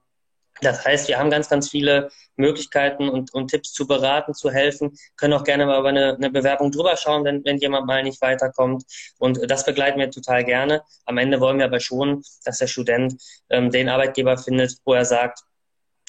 [0.60, 4.96] Das heißt, wir haben ganz, ganz viele Möglichkeiten und, und Tipps zu beraten, zu helfen,
[5.16, 8.20] können auch gerne mal über eine, eine Bewerbung drüber schauen, wenn, wenn jemand mal nicht
[8.22, 8.84] weiterkommt.
[9.18, 10.82] Und das begleiten wir total gerne.
[11.06, 15.04] Am Ende wollen wir aber schon, dass der Student ähm, den Arbeitgeber findet, wo er
[15.04, 15.40] sagt,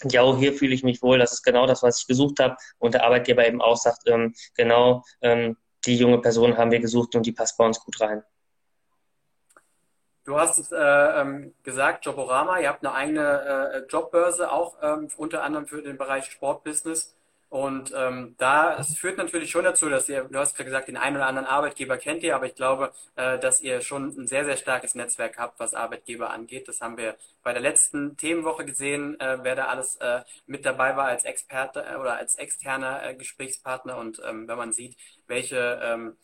[0.04, 2.56] ja, hier fühle ich mich wohl, das ist genau das, was ich gesucht habe.
[2.78, 7.16] Und der Arbeitgeber eben auch sagt, ähm, genau, ähm, die junge Person haben wir gesucht
[7.16, 8.24] und die passt bei uns gut rein.
[10.26, 15.08] Du hast es äh, ähm, gesagt, Joborama, ihr habt eine eigene äh, Jobbörse, auch ähm,
[15.18, 17.16] unter anderem für den Bereich Sportbusiness.
[17.50, 20.98] Und ähm, da, es führt natürlich schon dazu, dass ihr, du hast ja gesagt, den
[20.98, 24.46] einen oder anderen Arbeitgeber kennt ihr, aber ich glaube, äh, dass ihr schon ein sehr,
[24.46, 26.68] sehr starkes Netzwerk habt, was Arbeitgeber angeht.
[26.68, 30.98] Das haben wir bei der letzten Themenwoche gesehen, äh, wer da alles äh, mit dabei
[30.98, 33.98] war als Experte äh, oder als externer äh, Gesprächspartner.
[33.98, 36.18] Und ähm, wenn man sieht, welche ähm,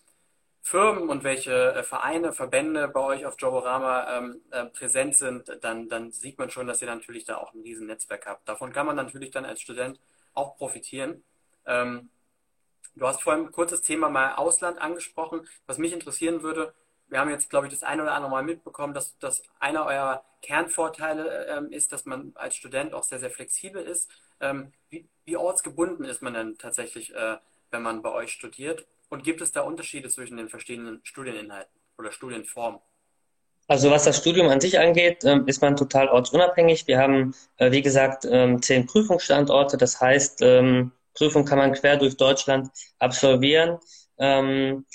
[0.61, 5.89] Firmen und welche äh, Vereine, Verbände bei euch auf Joborama ähm, äh, präsent sind, dann,
[5.89, 8.47] dann sieht man schon, dass ihr natürlich da auch ein riesen Netzwerk habt.
[8.47, 9.99] Davon kann man natürlich dann als Student
[10.33, 11.23] auch profitieren.
[11.65, 12.09] Ähm,
[12.95, 15.47] du hast vorhin ein kurzes Thema mal Ausland angesprochen.
[15.65, 16.73] Was mich interessieren würde,
[17.11, 20.23] wir haben jetzt, glaube ich, das eine oder andere Mal mitbekommen, dass, dass einer eurer
[20.41, 24.09] Kernvorteile ähm, ist, dass man als Student auch sehr, sehr flexibel ist.
[24.39, 27.37] Ähm, wie, wie ortsgebunden ist man denn tatsächlich, äh,
[27.69, 28.87] wenn man bei euch studiert?
[29.11, 32.79] Und gibt es da Unterschiede zwischen den verschiedenen Studieninhalten oder Studienformen?
[33.67, 36.87] Also was das Studium an sich angeht, ähm, ist man total ortsunabhängig.
[36.87, 39.77] Wir haben, äh, wie gesagt, ähm, zehn Prüfungsstandorte.
[39.77, 42.69] Das heißt, ähm, Prüfung kann man quer durch Deutschland
[42.99, 43.77] absolvieren.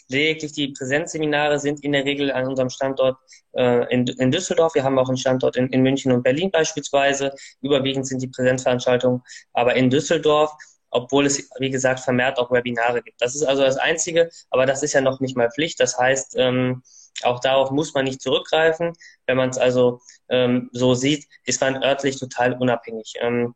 [0.09, 3.19] lediglich die Präsenzseminare sind in der Regel an unserem Standort
[3.55, 4.77] äh, in, Düsseldorf.
[4.77, 7.35] Wir haben auch einen Standort in, in München und Berlin beispielsweise.
[7.61, 10.53] Überwiegend sind die Präsenzveranstaltungen aber in Düsseldorf
[10.97, 13.21] obwohl es, wie gesagt, vermehrt auch Webinare gibt.
[13.21, 15.79] Das ist also das Einzige, aber das ist ja noch nicht mal Pflicht.
[15.79, 16.83] Das heißt, ähm,
[17.23, 18.95] auch darauf muss man nicht zurückgreifen.
[19.27, 23.15] Wenn man es also ähm, so sieht, ist man örtlich total unabhängig.
[23.21, 23.55] Ähm,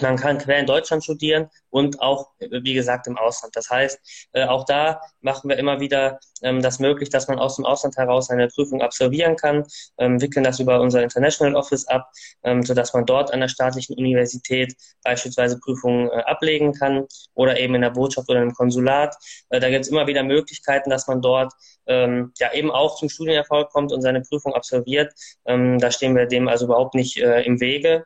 [0.00, 3.56] man kann quer in Deutschland studieren und auch, wie gesagt, im Ausland.
[3.56, 7.56] Das heißt, äh, auch da machen wir immer wieder ähm, das möglich, dass man aus
[7.56, 9.64] dem Ausland heraus eine Prüfung absolvieren kann,
[9.98, 12.10] ähm, wickeln das über unser International Office ab,
[12.42, 17.74] ähm, sodass man dort an der staatlichen Universität beispielsweise Prüfungen äh, ablegen kann oder eben
[17.74, 19.16] in der Botschaft oder im Konsulat.
[19.48, 21.52] Äh, da gibt es immer wieder Möglichkeiten, dass man dort
[21.90, 25.10] ja eben auch zum Studienerfolg kommt und seine Prüfung absolviert.
[25.44, 28.04] Da stehen wir dem also überhaupt nicht im Wege.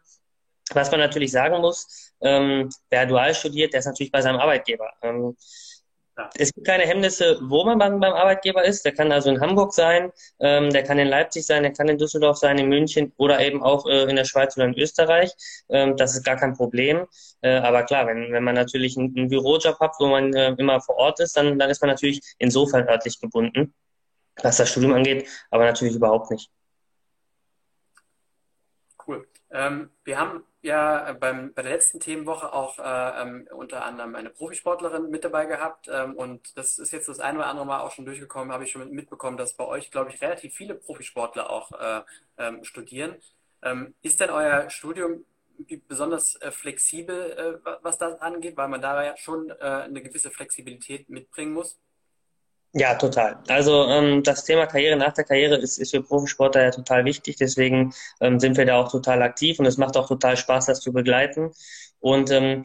[0.75, 4.91] Was man natürlich sagen muss, ähm, wer dual studiert, der ist natürlich bei seinem Arbeitgeber.
[5.03, 5.37] Ähm,
[6.19, 6.29] ja.
[6.35, 8.85] Es gibt keine Hemmnisse, wo man beim, beim, Arbeitgeber ist.
[8.85, 11.97] Der kann also in Hamburg sein, ähm, der kann in Leipzig sein, der kann in
[11.97, 15.33] Düsseldorf sein, in München oder eben auch äh, in der Schweiz oder in Österreich.
[15.71, 17.07] Ähm, das ist gar kein Problem.
[17.41, 20.83] Äh, aber klar, wenn, wenn man natürlich einen, einen Bürojob hat, wo man äh, immer
[20.83, 23.73] vor Ort ist, dann, dann ist man natürlich insofern örtlich gebunden,
[24.43, 26.51] was das Studium angeht, aber natürlich überhaupt nicht.
[29.07, 29.27] Cool.
[29.51, 34.31] Ähm, wir haben ja beim, bei der letzten Themenwoche auch äh, ähm, unter anderem eine
[34.31, 35.89] Profisportlerin mit dabei gehabt.
[35.93, 38.71] Ähm, und das ist jetzt das ein oder andere Mal auch schon durchgekommen, habe ich
[38.73, 42.03] schon mitbekommen, dass bei euch, glaube ich, relativ viele Profisportler auch äh,
[42.39, 43.17] ähm, studieren.
[43.63, 45.25] Ähm, ist denn euer Studium
[45.89, 50.31] besonders äh, flexibel, äh, was das angeht, weil man da ja schon äh, eine gewisse
[50.31, 51.79] Flexibilität mitbringen muss?
[52.75, 53.39] Ja, total.
[53.49, 57.37] Also ähm, das Thema Karriere nach der Karriere ist, ist für Profisportler ja total wichtig.
[57.37, 60.81] Deswegen ähm, sind wir da auch total aktiv und es macht auch total Spaß, das
[60.81, 61.51] zu begleiten.
[62.01, 62.65] Und ähm,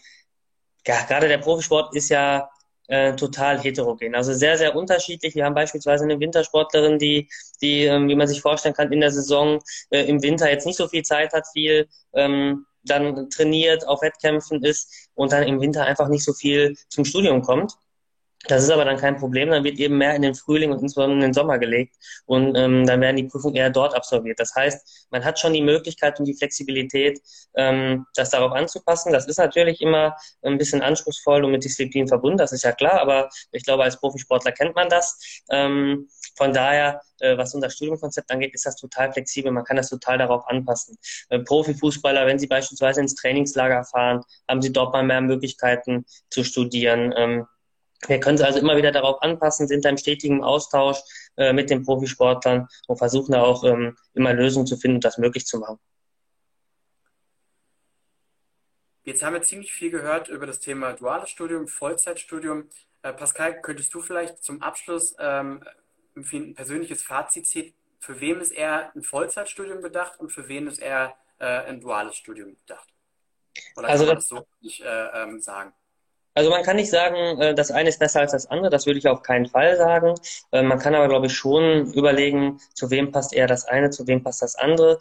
[0.88, 2.50] ja, gerade der Profisport ist ja
[2.88, 4.16] äh, total heterogen.
[4.16, 5.36] Also sehr, sehr unterschiedlich.
[5.36, 7.30] Wir haben beispielsweise eine Wintersportlerin, die,
[7.62, 10.78] die ähm, wie man sich vorstellen kann, in der Saison äh, im Winter jetzt nicht
[10.78, 15.84] so viel Zeit hat, viel ähm, dann trainiert, auf Wettkämpfen ist und dann im Winter
[15.84, 17.74] einfach nicht so viel zum Studium kommt.
[18.48, 21.18] Das ist aber dann kein Problem, dann wird eben mehr in den Frühling und insbesondere
[21.18, 24.40] in den Sommer gelegt und ähm, dann werden die Prüfungen eher dort absolviert.
[24.40, 27.20] Das heißt, man hat schon die Möglichkeit und die Flexibilität,
[27.56, 29.12] ähm, das darauf anzupassen.
[29.12, 33.02] Das ist natürlich immer ein bisschen anspruchsvoll und mit Disziplin verbunden, das ist ja klar,
[33.02, 35.42] aber ich glaube, als Profisportler kennt man das.
[35.52, 36.08] Ähm,
[36.38, 39.52] von daher, äh, was unser Studiumkonzept angeht, ist das total flexibel.
[39.52, 40.98] Man kann das total darauf anpassen.
[41.30, 46.44] Äh, Profifußballer, wenn sie beispielsweise ins Trainingslager fahren, haben sie dort mal mehr Möglichkeiten zu
[46.44, 47.14] studieren.
[47.18, 47.48] Ähm,
[48.06, 50.98] Wir können es also immer wieder darauf anpassen, sind da im stetigen Austausch
[51.36, 55.46] äh, mit den Profisportlern und versuchen da auch ähm, immer Lösungen zu finden, das möglich
[55.46, 55.80] zu machen.
[59.04, 62.70] Jetzt haben wir ziemlich viel gehört über das Thema duales Studium, Vollzeitstudium.
[63.02, 65.64] Äh, Pascal, könntest du vielleicht zum Abschluss ähm,
[66.16, 67.74] ein persönliches Fazit ziehen?
[68.00, 72.16] Für wem ist eher ein Vollzeitstudium gedacht und für wen ist eher äh, ein duales
[72.16, 72.88] Studium gedacht?
[73.76, 75.74] Oder also kann man das so nicht äh, ähm, sagen?
[76.38, 79.00] Also man kann nicht sagen, äh, das eine ist besser als das andere, das würde
[79.00, 80.14] ich auf keinen Fall sagen.
[80.52, 84.06] Äh, man kann aber, glaube ich, schon überlegen, zu wem passt eher das eine, zu
[84.06, 85.00] wem passt das andere.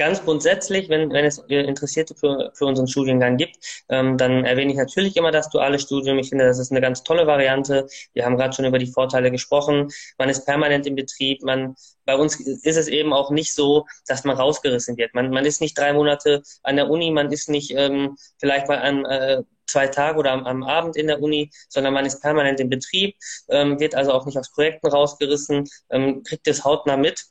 [0.00, 3.58] Ganz grundsätzlich, wenn, wenn es Interessierte für, für unseren Studiengang gibt,
[3.90, 6.18] ähm, dann erwähne ich natürlich immer das duale Studium.
[6.18, 7.86] Ich finde, das ist eine ganz tolle Variante.
[8.14, 9.88] Wir haben gerade schon über die Vorteile gesprochen.
[10.16, 11.42] Man ist permanent im Betrieb.
[11.42, 11.74] Man,
[12.06, 15.12] bei uns ist es eben auch nicht so, dass man rausgerissen wird.
[15.12, 18.78] Man, man ist nicht drei Monate an der Uni, man ist nicht ähm, vielleicht mal
[18.78, 22.58] an äh, zwei Tage oder am, am, Abend in der Uni, sondern man ist permanent
[22.58, 23.16] im Betrieb,
[23.50, 27.26] ähm, wird also auch nicht aus Projekten rausgerissen, ähm, kriegt es hautnah mit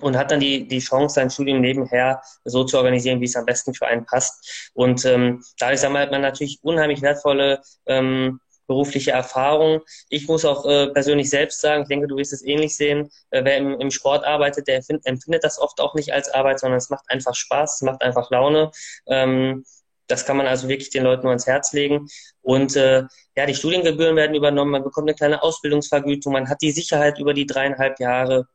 [0.00, 3.44] und hat dann die, die Chance, sein Studium nebenher so zu organisieren, wie es am
[3.44, 4.70] besten für einen passt.
[4.74, 9.80] Und ähm, dadurch sammelt man natürlich unheimlich wertvolle ähm, berufliche Erfahrung.
[10.08, 13.44] Ich muss auch äh, persönlich selbst sagen, ich denke, du wirst es ähnlich sehen, äh,
[13.44, 16.90] wer im, im Sport arbeitet, der empfindet das oft auch nicht als Arbeit, sondern es
[16.90, 18.70] macht einfach Spaß, es macht einfach Laune.
[19.06, 19.64] Ähm,
[20.08, 22.06] das kann man also wirklich den Leuten nur ans Herz legen.
[22.42, 23.04] Und äh,
[23.36, 27.34] ja, die Studiengebühren werden übernommen, man bekommt eine kleine Ausbildungsvergütung, man hat die Sicherheit über
[27.34, 28.46] die dreieinhalb Jahre.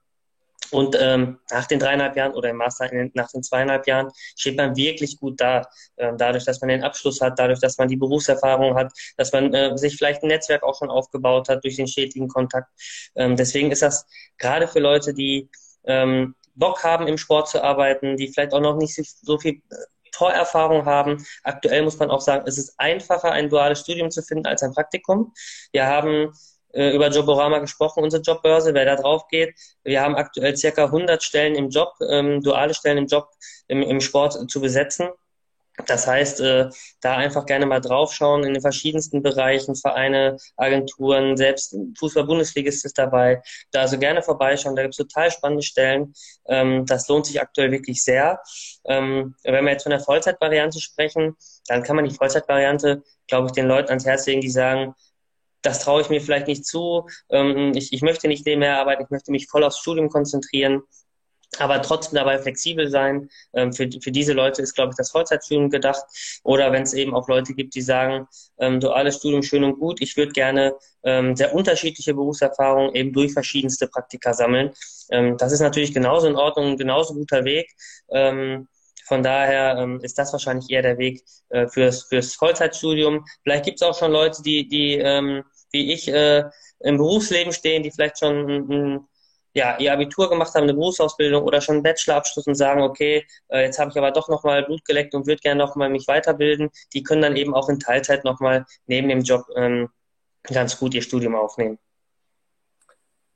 [0.72, 4.76] Und ähm, nach den dreieinhalb Jahren oder im Master nach den zweieinhalb Jahren steht man
[4.76, 5.68] wirklich gut da.
[5.98, 9.54] Ähm, dadurch, dass man den Abschluss hat, dadurch, dass man die Berufserfahrung hat, dass man
[9.54, 12.70] äh, sich vielleicht ein Netzwerk auch schon aufgebaut hat durch den stetigen Kontakt.
[13.16, 14.06] Ähm, deswegen ist das
[14.38, 15.50] gerade für Leute, die
[15.84, 19.76] ähm, Bock haben, im Sport zu arbeiten, die vielleicht auch noch nicht so viel äh,
[20.14, 21.26] Vorerfahrung haben.
[21.44, 24.74] Aktuell muss man auch sagen, es ist einfacher, ein duales Studium zu finden als ein
[24.74, 25.34] Praktikum.
[25.72, 26.34] Wir haben
[26.74, 29.56] äh, über Joborama gesprochen, unsere Jobbörse, wer da drauf geht.
[29.84, 33.30] Wir haben aktuell circa 100 Stellen im Job, ähm, duale Stellen im Job
[33.68, 35.10] im, im Sport zu besetzen.
[35.88, 36.70] Das heißt, äh,
[37.02, 43.42] da einfach gerne mal draufschauen in den verschiedensten Bereichen, Vereine, Agenturen, selbst Fußball-Bundesligist ist dabei.
[43.72, 46.14] Da also gerne vorbeischauen, da gibt es total spannende Stellen.
[46.48, 48.42] Ähm, das lohnt sich aktuell wirklich sehr.
[48.86, 51.36] Ähm, wenn wir jetzt von der Vollzeitvariante sprechen,
[51.68, 54.94] dann kann man die Vollzeitvariante, glaube ich, den Leuten ans Herz legen, die sagen,
[55.62, 59.10] das traue ich mir vielleicht nicht zu, ähm, ich, ich möchte nicht nebenher arbeiten, ich
[59.10, 60.84] möchte mich voll aufs Studium konzentrieren,
[61.60, 63.30] aber trotzdem dabei flexibel sein.
[63.54, 66.04] Ähm, für, für diese Leute ist, glaube ich, das Vollzeitstudium gedacht.
[66.44, 68.28] Oder wenn es eben auch Leute gibt, die sagen,
[68.60, 73.34] ähm, duales Studium schön und gut, ich würde gerne ähm, sehr unterschiedliche Berufserfahrungen eben durch
[73.34, 74.72] verschiedenste Praktika sammeln.
[75.12, 77.70] Ähm, das ist natürlich genauso in Ordnung, genauso guter Weg.
[78.10, 78.68] Ähm,
[79.12, 83.26] von daher ähm, ist das wahrscheinlich eher der Weg äh, fürs, fürs Vollzeitstudium.
[83.44, 86.46] Vielleicht gibt es auch schon Leute, die, die ähm, wie ich äh,
[86.80, 89.08] im Berufsleben stehen, die vielleicht schon ein,
[89.54, 93.64] ja, ihr Abitur gemacht haben, eine Berufsausbildung oder schon einen Bachelorabschluss und sagen, okay, äh,
[93.66, 97.04] jetzt habe ich aber doch nochmal Blut geleckt und würde gerne nochmal mich weiterbilden, die
[97.04, 99.90] können dann eben auch in Teilzeit nochmal neben dem Job ähm,
[100.44, 101.80] ganz gut ihr Studium aufnehmen.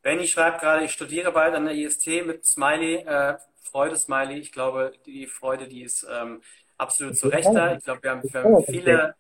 [0.04, 3.36] Benny schreibt gerade, ich studiere bald an der IST mit Smiley, äh,
[3.76, 4.40] Freude-Smiley.
[4.40, 6.42] Ich glaube, die Freude, die ist ähm,
[6.78, 7.76] absolut zu Recht da.
[7.76, 9.16] Ich glaube, wir haben, wir haben viele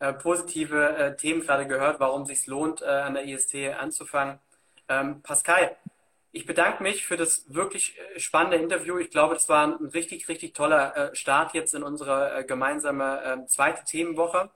[0.00, 4.38] äh, positive äh, Themen gerade gehört, warum es sich lohnt, äh, an der IST anzufangen.
[4.90, 5.74] Ähm, Pascal,
[6.30, 8.98] ich bedanke mich für das wirklich äh, spannende Interview.
[8.98, 13.48] Ich glaube, das war ein richtig, richtig toller äh, Start jetzt in unsere gemeinsame ähm,
[13.48, 14.50] zweite Themenwoche.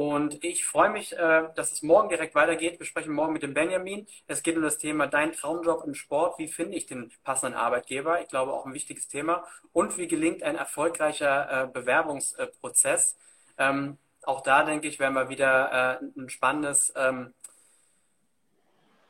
[0.00, 2.78] Und ich freue mich, dass es morgen direkt weitergeht.
[2.78, 4.06] Wir sprechen morgen mit dem Benjamin.
[4.26, 6.38] Es geht um das Thema Dein Traumjob im Sport.
[6.38, 8.18] Wie finde ich den passenden Arbeitgeber?
[8.22, 9.44] Ich glaube, auch ein wichtiges Thema.
[9.74, 13.18] Und wie gelingt ein erfolgreicher Bewerbungsprozess?
[13.58, 17.34] Ähm, auch da denke ich, werden wir wieder äh, ein spannendes ähm,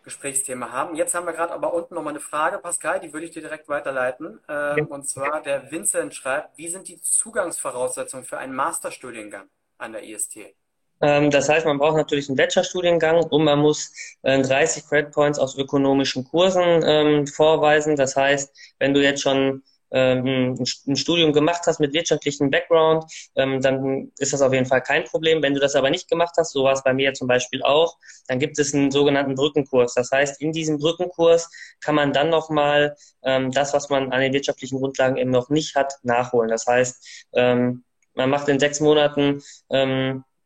[0.03, 0.97] Gesprächsthema haben.
[0.97, 3.43] Jetzt haben wir gerade aber unten noch mal eine Frage, Pascal, die würde ich dir
[3.43, 4.41] direkt weiterleiten.
[4.49, 4.89] Ähm.
[4.89, 9.49] Und zwar der Vincent schreibt, wie sind die Zugangsvoraussetzungen für einen Masterstudiengang
[9.79, 10.57] an der IST?
[11.01, 15.39] Ähm, das heißt, man braucht natürlich einen Bachelorstudiengang und man muss äh, 30 Credit Points
[15.39, 17.97] aus ökonomischen Kursen ähm, vorweisen.
[17.97, 20.55] Das heißt, wenn du jetzt schon ähm,
[20.87, 25.43] ein Studium gemacht hast mit wirtschaftlichem Background, dann ist das auf jeden Fall kein Problem.
[25.43, 27.97] Wenn du das aber nicht gemacht hast, so war es bei mir zum Beispiel auch,
[28.29, 29.95] dann gibt es einen sogenannten Brückenkurs.
[29.95, 34.79] Das heißt, in diesem Brückenkurs kann man dann nochmal das, was man an den wirtschaftlichen
[34.79, 36.51] Grundlagen eben noch nicht hat, nachholen.
[36.51, 37.83] Das heißt, man
[38.15, 39.43] macht in sechs Monaten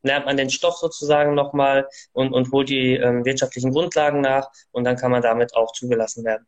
[0.05, 4.85] lernt man den Stoff sozusagen nochmal und, und holt die ähm, wirtschaftlichen Grundlagen nach und
[4.85, 6.47] dann kann man damit auch zugelassen werden.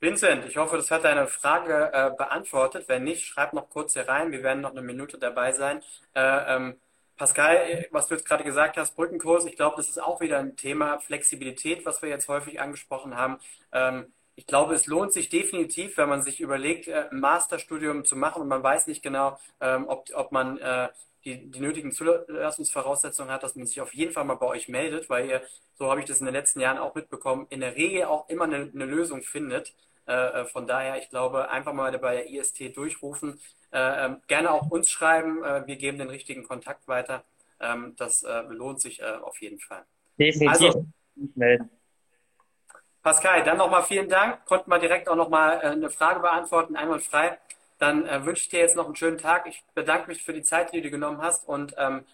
[0.00, 2.88] Vincent, ich hoffe, das hat deine Frage äh, beantwortet.
[2.88, 4.30] Wenn nicht, schreib noch kurz hier rein.
[4.30, 5.82] Wir werden noch eine Minute dabei sein.
[6.14, 6.76] Äh, ähm,
[7.16, 10.54] Pascal, was du jetzt gerade gesagt hast, Brückenkurs, ich glaube, das ist auch wieder ein
[10.54, 13.40] Thema Flexibilität, was wir jetzt häufig angesprochen haben.
[13.72, 18.14] Ähm, ich glaube, es lohnt sich definitiv, wenn man sich überlegt, äh, ein Masterstudium zu
[18.14, 20.88] machen und man weiß nicht genau, ähm, ob, ob man äh,
[21.24, 25.10] die, die nötigen Zulassungsvoraussetzungen hat, dass man sich auf jeden Fall mal bei euch meldet,
[25.10, 25.42] weil ihr,
[25.74, 28.44] so habe ich das in den letzten Jahren auch mitbekommen, in der Regel auch immer
[28.44, 29.74] eine, eine Lösung findet.
[30.06, 33.40] Äh, von daher, ich glaube, einfach mal bei der IST durchrufen,
[33.72, 37.24] ähm, gerne auch uns schreiben, wir geben den richtigen Kontakt weiter.
[37.60, 39.84] Ähm, das lohnt sich auf jeden Fall.
[40.16, 40.48] Definitiv.
[40.48, 40.86] Also,
[41.34, 41.68] melden.
[43.08, 44.44] Pascal, dann nochmal vielen Dank.
[44.44, 47.38] Konnten wir direkt auch nochmal äh, eine Frage beantworten, einmal frei.
[47.78, 49.46] Dann äh, wünsche ich dir jetzt noch einen schönen Tag.
[49.46, 52.04] Ich bedanke mich für die Zeit, die du genommen hast und ähm,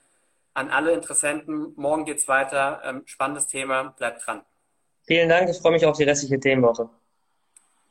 [0.53, 1.73] an alle Interessenten.
[1.75, 2.81] Morgen geht's weiter.
[2.85, 3.93] Ähm, spannendes Thema.
[3.99, 4.43] Bleibt dran.
[5.03, 5.51] Vielen Dank.
[5.51, 6.89] Ich freue mich auf die restliche Themenwoche.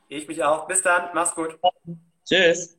[0.08, 0.66] Ich mich auch.
[0.66, 1.10] Bis dann.
[1.14, 1.60] Mach's gut.
[2.24, 2.78] Tschüss.